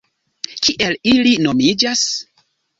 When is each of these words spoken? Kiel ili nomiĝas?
Kiel 0.67 0.97
ili 1.13 1.35
nomiĝas? 1.49 2.05